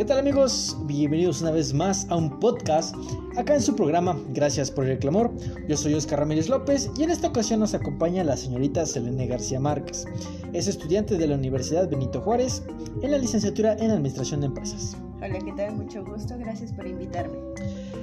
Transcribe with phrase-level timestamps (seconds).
[0.00, 0.78] ¿Qué tal amigos?
[0.84, 2.94] Bienvenidos una vez más a un podcast
[3.36, 5.30] acá en su programa Gracias por el clamor.
[5.68, 9.60] Yo soy Oscar Ramírez López y en esta ocasión nos acompaña la señorita Selene García
[9.60, 10.06] Márquez.
[10.54, 12.62] Es estudiante de la Universidad Benito Juárez
[13.02, 14.96] en la licenciatura en Administración de Empresas.
[15.16, 15.76] Hola, ¿qué tal?
[15.76, 17.36] Mucho gusto, gracias por invitarme.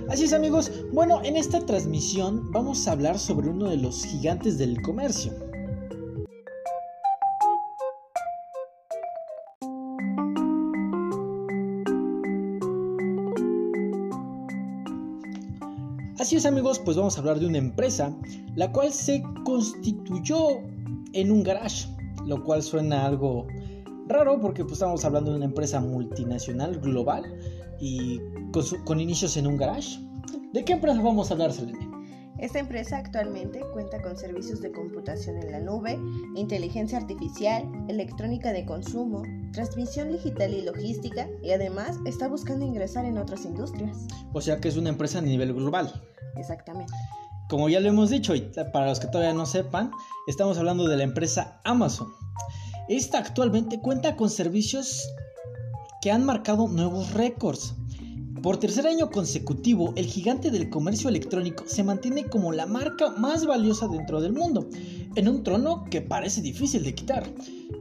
[0.08, 4.60] Así es amigos, bueno, en esta transmisión vamos a hablar sobre uno de los gigantes
[4.60, 5.34] del comercio,
[16.20, 18.12] Así es amigos, pues vamos a hablar de una empresa
[18.56, 20.62] la cual se constituyó
[21.14, 21.88] en un garage,
[22.26, 23.46] lo cual suena algo
[24.08, 27.24] raro porque pues estamos hablando de una empresa multinacional global
[27.80, 28.20] y
[28.84, 30.00] con, inicios en un garage.
[30.54, 31.87] ¿De qué empresa vamos a hablar, Selene?
[32.40, 36.00] Esta empresa actualmente cuenta con servicios de computación en la nube,
[36.36, 43.18] inteligencia artificial, electrónica de consumo, transmisión digital y logística y además está buscando ingresar en
[43.18, 43.98] otras industrias.
[44.34, 45.92] O sea que es una empresa a nivel global.
[46.36, 46.94] Exactamente.
[47.50, 49.90] Como ya lo hemos dicho y para los que todavía no sepan,
[50.28, 52.08] estamos hablando de la empresa Amazon.
[52.88, 55.10] Esta actualmente cuenta con servicios
[56.02, 57.74] que han marcado nuevos récords.
[58.42, 63.46] Por tercer año consecutivo, el gigante del comercio electrónico se mantiene como la marca más
[63.46, 64.70] valiosa dentro del mundo,
[65.16, 67.28] en un trono que parece difícil de quitar.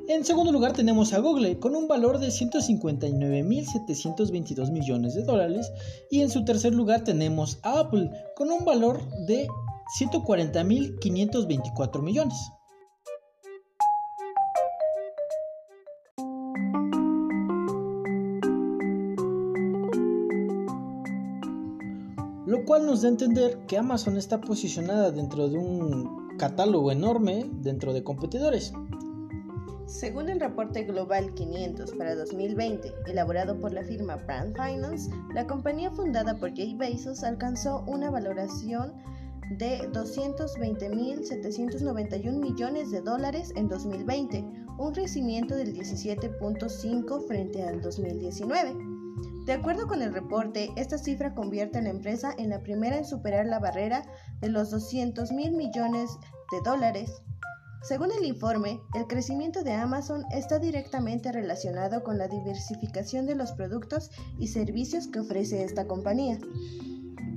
[0.08, 5.70] En segundo lugar tenemos a Google con un valor de 159.722 millones de dólares
[6.10, 9.46] y en su tercer lugar tenemos a Apple con un valor de
[9.98, 12.38] 140.524 millones.
[22.76, 27.94] Cual nos da a entender que Amazon está posicionada dentro de un catálogo enorme dentro
[27.94, 28.74] de competidores.
[29.86, 35.90] Según el reporte Global 500 para 2020, elaborado por la firma Brand Finance, la compañía
[35.90, 38.92] fundada por Jay Bezos alcanzó una valoración
[39.56, 44.44] de 220.791 millones de dólares en 2020,
[44.76, 48.85] un crecimiento del 17.5 frente al 2019.
[49.46, 53.04] De acuerdo con el reporte, esta cifra convierte a la empresa en la primera en
[53.04, 54.04] superar la barrera
[54.40, 56.10] de los 200 mil millones
[56.52, 57.22] de dólares
[57.86, 63.52] según el informe, el crecimiento de Amazon está directamente relacionado con la diversificación de los
[63.52, 66.40] productos y servicios que ofrece esta compañía.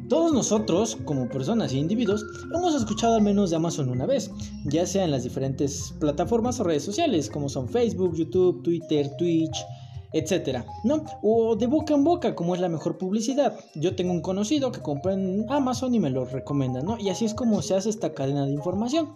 [0.08, 4.32] Todos nosotros, como personas e individuos, hemos escuchado al menos de Amazon una vez,
[4.66, 9.56] ya sea en las diferentes plataformas o redes sociales, como son Facebook, YouTube, Twitter, Twitch,
[10.14, 11.04] etcétera, ¿no?
[11.22, 13.56] O de boca en boca, como es la mejor publicidad.
[13.76, 16.98] Yo tengo un conocido que compra en Amazon y me lo recomienda, ¿no?
[17.00, 19.10] Y así es como se hace esta cadena de información.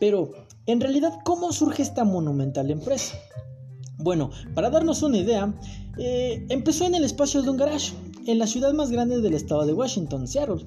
[0.00, 0.32] Pero,
[0.66, 3.16] en realidad, ¿cómo surge esta monumental empresa?
[3.98, 5.54] Bueno, para darnos una idea,
[5.98, 7.92] eh, empezó en el espacio de un garage,
[8.26, 10.66] en la ciudad más grande del estado de Washington, Seattle.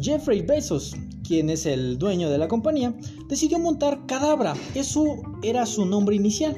[0.00, 0.94] Jeffrey Bezos,
[1.26, 2.94] quien es el dueño de la compañía,
[3.28, 4.54] decidió montar Cadabra.
[4.74, 6.56] Eso era su nombre inicial,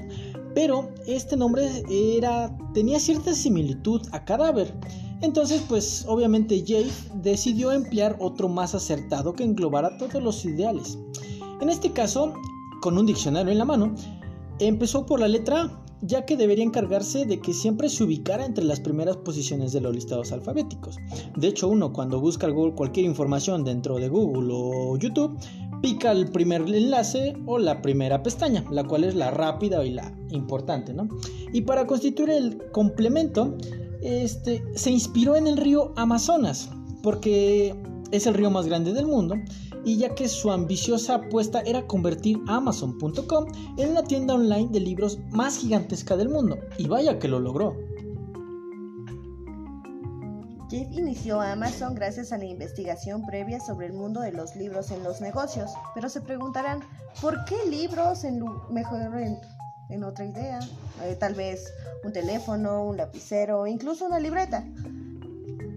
[0.59, 4.75] pero este nombre era, tenía cierta similitud a cadáver.
[5.21, 10.99] Entonces, pues obviamente Jay decidió emplear otro más acertado que englobara todos los ideales.
[11.61, 12.35] En este caso,
[12.81, 13.95] con un diccionario en la mano,
[14.59, 18.65] empezó por la letra A, ya que debería encargarse de que siempre se ubicara entre
[18.65, 20.97] las primeras posiciones de los listados alfabéticos.
[21.37, 25.39] De hecho, uno cuando busca cualquier información dentro de Google o YouTube,
[25.83, 30.13] pica el primer enlace o la primera pestaña, la cual es la rápida y la
[30.31, 31.09] importante, ¿no?
[31.53, 33.57] Y para constituir el complemento,
[34.03, 36.71] este, se inspiró en el río Amazonas,
[37.03, 37.75] porque
[38.11, 39.37] es el río más grande del mundo
[39.85, 43.47] y ya que su ambiciosa apuesta era convertir Amazon.com
[43.77, 46.59] en una tienda online de libros más gigantesca del mundo.
[46.79, 47.77] Y vaya que lo logró.
[50.71, 55.03] Jeff inició Amazon gracias a la investigación previa sobre el mundo de los libros en
[55.03, 56.81] los negocios, pero se preguntarán,
[57.23, 59.01] ¿por qué libros en mejor
[59.89, 60.61] en, otra idea?
[61.05, 61.73] Eh, tal vez
[62.05, 64.63] un teléfono, un lapicero, incluso una libreta,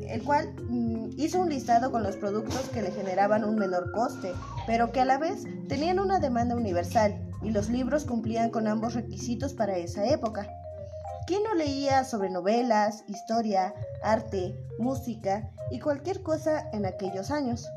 [0.09, 0.53] el cual
[1.15, 4.33] hizo un listado con los productos que le generaban un menor coste,
[4.67, 8.93] pero que a la vez tenían una demanda universal y los libros cumplían con ambos
[8.93, 10.49] requisitos para esa época.
[11.27, 13.73] ¿Quién no leía sobre novelas, historia,
[14.03, 17.67] arte, música y cualquier cosa en aquellos años?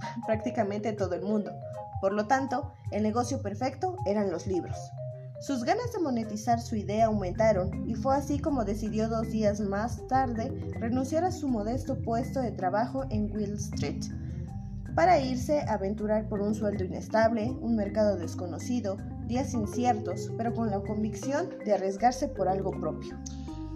[0.26, 1.50] Prácticamente todo el mundo.
[2.00, 4.76] Por lo tanto, el negocio perfecto eran los libros.
[5.40, 10.06] Sus ganas de monetizar su idea aumentaron y fue así como decidió dos días más
[10.08, 14.02] tarde renunciar a su modesto puesto de trabajo en Will Street
[14.94, 20.70] para irse a aventurar por un sueldo inestable, un mercado desconocido, días inciertos, pero con
[20.70, 23.16] la convicción de arriesgarse por algo propio.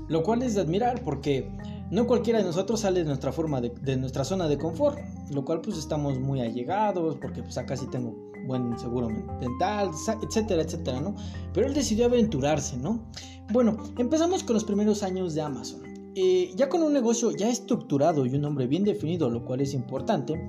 [0.09, 1.49] lo cual es de admirar porque
[1.91, 4.99] no cualquiera de nosotros sale de nuestra forma de, nuestra zona de confort,
[5.31, 8.15] lo cual pues estamos muy allegados porque pues acá sí tengo
[8.47, 9.09] buen seguro
[9.41, 9.91] dental,
[10.23, 11.15] etcétera, etcétera, ¿no?
[11.53, 13.05] Pero él decidió aventurarse, ¿no?
[13.53, 15.83] Bueno, empezamos con los primeros años de Amazon.
[16.17, 19.75] Eh, ya con un negocio ya estructurado y un nombre bien definido, lo cual es
[19.75, 20.45] importante,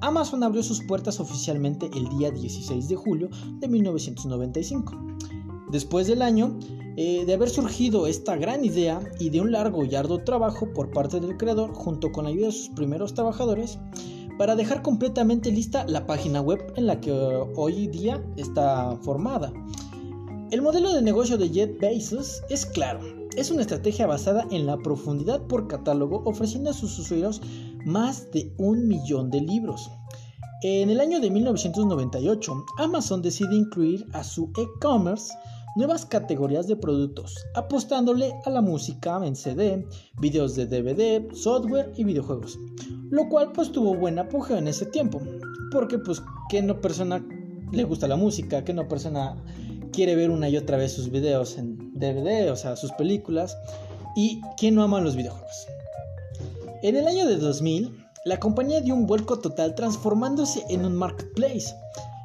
[0.00, 4.92] Amazon abrió sus puertas oficialmente el día 16 de julio de 1995.
[5.70, 6.58] Después del año
[6.96, 10.90] eh, de haber surgido esta gran idea y de un largo y arduo trabajo por
[10.90, 13.78] parte del creador junto con la ayuda de sus primeros trabajadores,
[14.38, 17.12] para dejar completamente lista la página web en la que
[17.56, 19.52] hoy día está formada.
[20.50, 23.00] El modelo de negocio de Jet es claro,
[23.36, 27.42] es una estrategia basada en la profundidad por catálogo ofreciendo a sus usuarios
[27.86, 29.90] más de un millón de libros.
[30.62, 35.32] En el año de 1998, Amazon decide incluir a su e-commerce
[35.76, 39.86] nuevas categorías de productos, apostándole a la música en CD,
[40.18, 42.58] videos de DVD, software y videojuegos,
[43.10, 45.20] lo cual pues tuvo buen apogeo en ese tiempo,
[45.70, 47.24] porque pues que no persona
[47.70, 49.36] le gusta la música, que no persona
[49.92, 53.56] quiere ver una y otra vez sus videos en DVD, o sea, sus películas,
[54.16, 55.75] y quién no ama los videojuegos.
[56.82, 61.74] En el año de 2000, la compañía dio un vuelco total transformándose en un marketplace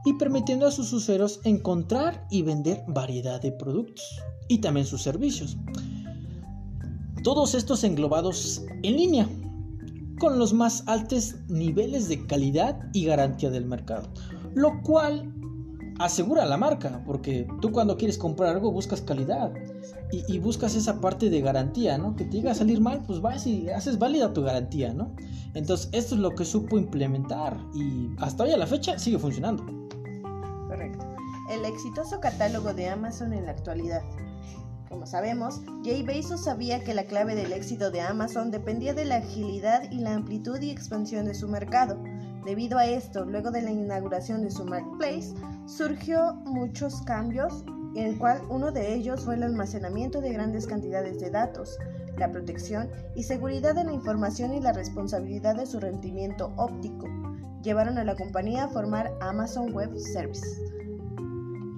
[0.04, 5.58] y permitiendo a sus usuarios encontrar y vender variedad de productos y también sus servicios.
[7.24, 9.30] Todos estos englobados en línea,
[10.20, 14.10] con los más altos niveles de calidad y garantía del mercado,
[14.54, 15.34] lo cual
[16.00, 19.54] asegura la marca, porque tú cuando quieres comprar algo buscas calidad
[20.12, 22.16] y, buscas esa parte de garantía, ¿no?
[22.16, 25.16] Que te llega a salir mal, pues vas y haces válida tu garantía, ¿no?
[25.54, 29.66] Entonces, esto es lo que supo implementar y hasta hoy a la fecha sigue funcionando.
[30.68, 31.06] Correcto.
[31.50, 34.02] El exitoso catálogo de Amazon en la actualidad.
[34.90, 39.18] Como sabemos, Jay Bezos sabía que la clave del éxito de Amazon dependía de la
[39.18, 41.98] agilidad y la amplitud y expansión de su mercado
[42.46, 45.34] Debido a esto, luego de la inauguración de su marketplace,
[45.68, 47.64] surgió muchos cambios,
[47.96, 51.78] el cual uno de ellos fue el almacenamiento de grandes cantidades de datos,
[52.18, 57.08] la protección y seguridad de la información y la responsabilidad de su rendimiento óptico.
[57.64, 60.62] Llevaron a la compañía a formar Amazon Web Services.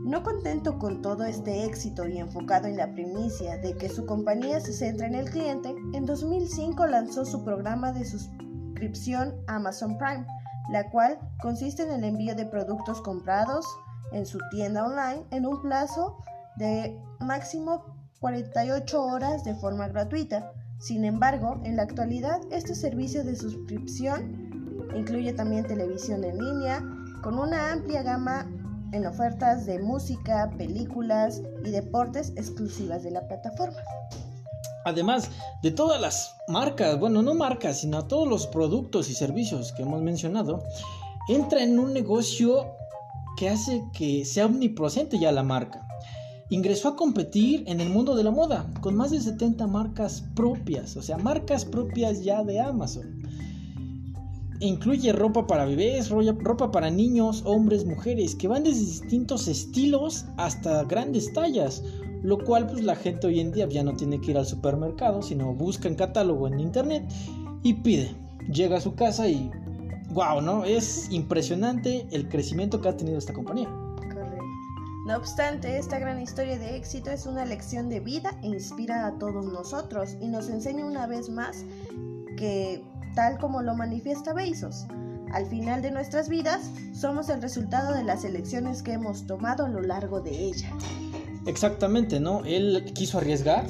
[0.06, 4.60] No contento con todo este éxito y enfocado en la primicia de que su compañía
[4.60, 10.26] se centra en el cliente, en 2005 lanzó su programa de suscripción Amazon Prime,
[10.72, 13.66] la cual consiste en el envío de productos comprados
[14.12, 16.18] en su tienda online en un plazo
[16.58, 17.84] de máximo
[18.20, 20.54] 48 horas de forma gratuita.
[20.80, 24.52] Sin embargo, en la actualidad este servicio de suscripción
[24.96, 26.84] incluye también televisión en línea
[27.22, 28.48] con una amplia gama
[28.92, 33.80] en ofertas de música, películas y deportes exclusivas de la plataforma.
[34.86, 35.32] Además
[35.64, 40.02] de todas las marcas, bueno, no marcas, sino todos los productos y servicios que hemos
[40.02, 40.64] mencionado,
[41.28, 42.76] entra en un negocio
[43.44, 45.86] que hace que sea omnipresente ya la marca.
[46.50, 50.96] Ingresó a competir en el mundo de la moda con más de 70 marcas propias,
[50.96, 53.22] o sea, marcas propias ya de Amazon.
[54.62, 60.86] Incluye ropa para bebés, ropa para niños, hombres, mujeres, que van desde distintos estilos hasta
[60.86, 61.84] grandes tallas,
[62.22, 65.22] lo cual pues la gente hoy en día ya no tiene que ir al supermercado,
[65.22, 67.04] sino busca en catálogo en internet
[67.62, 68.16] y pide.
[68.50, 69.52] Llega a su casa y
[70.14, 70.66] wow, ¿no?
[70.66, 73.70] Es impresionante el crecimiento que ha tenido esta compañía.
[73.98, 74.44] Correcto.
[75.06, 79.18] No obstante, esta gran historia de éxito es una lección de vida e inspira a
[79.18, 81.66] todos nosotros y nos enseña una vez más
[82.38, 82.84] que,
[83.16, 84.86] tal como lo manifiesta Bezos,
[85.34, 89.68] al final de nuestras vidas somos el resultado de las elecciones que hemos tomado a
[89.68, 90.70] lo largo de ella.
[91.48, 92.46] Exactamente, ¿no?
[92.46, 93.66] Él quiso arriesgar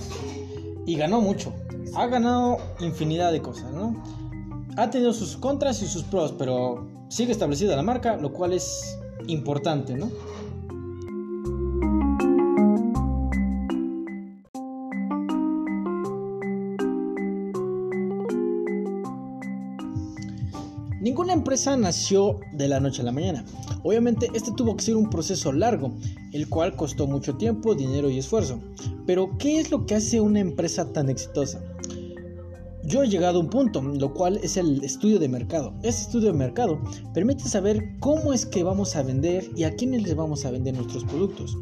[0.86, 1.54] y ganó mucho.
[1.96, 3.96] Ha ganado infinidad de cosas, ¿no?
[4.75, 8.98] Ha tenido sus contras y sus pros, pero sigue establecida la marca, lo cual es
[9.27, 10.10] importante, ¿no?
[21.00, 23.46] Ninguna empresa nació de la noche a la mañana.
[23.84, 25.92] Obviamente este tuvo que ser un proceso largo,
[26.32, 28.60] el cual costó mucho tiempo, dinero y esfuerzo.
[29.06, 31.62] Pero ¿qué es lo que hace una empresa tan exitosa?
[32.86, 35.74] Yo he llegado a un punto, lo cual es el estudio de mercado.
[35.84, 36.82] Este estudio de mercado
[37.13, 40.75] permite saber cómo es que vamos a vender y a quiénes les vamos a vender
[40.75, 41.58] nuestros productos.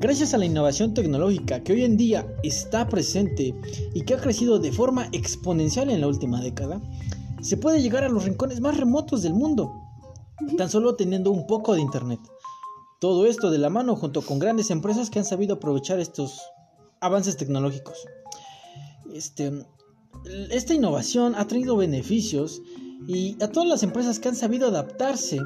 [0.00, 3.54] Gracias a la innovación tecnológica que hoy en día está presente
[3.94, 6.82] y que ha crecido de forma exponencial en la última década,
[7.40, 9.72] se puede llegar a los rincones más remotos del mundo,
[10.58, 12.18] tan solo teniendo un poco de internet.
[13.00, 16.40] Todo esto de la mano junto con grandes empresas que han sabido aprovechar estos
[17.00, 17.96] avances tecnológicos.
[19.14, 19.52] este,
[20.50, 22.62] esta innovación ha traído beneficios
[23.06, 25.40] y a todas las empresas que han sabido adaptarse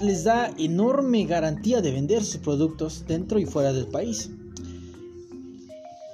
[0.00, 4.30] les da enorme garantía de vender sus productos dentro y fuera del país.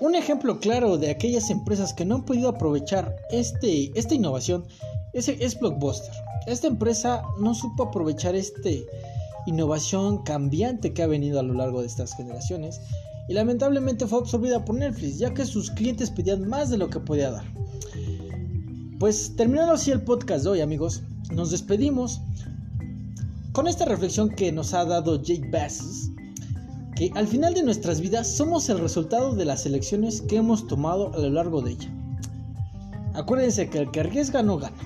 [0.01, 4.65] Un ejemplo claro de aquellas empresas que no han podido aprovechar este, esta innovación
[5.13, 6.13] es, es Blockbuster.
[6.47, 8.69] Esta empresa no supo aprovechar esta
[9.47, 12.81] innovación cambiante que ha venido a lo largo de estas generaciones
[13.29, 17.01] y lamentablemente fue absorbida por Netflix ya que sus clientes pedían más de lo que
[17.01, 17.45] podía dar.
[18.99, 21.03] Pues terminando así el podcast de hoy amigos,
[21.33, 22.21] nos despedimos
[23.53, 26.11] con esta reflexión que nos ha dado Jake Bass,
[26.97, 31.13] que al final de nuestras vidas somos el resultado de las elecciones que hemos tomado
[31.15, 31.91] a lo largo de ella.
[33.15, 34.77] Acuérdense que el que arriesga no gana.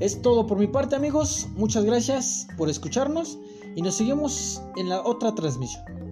[0.00, 3.38] Es todo por mi parte amigos, muchas gracias por escucharnos
[3.74, 5.97] y nos seguimos en la otra transmisión.